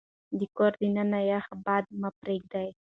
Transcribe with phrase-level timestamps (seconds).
[0.39, 2.69] د کور دننه يخ باد مه پرېږدئ.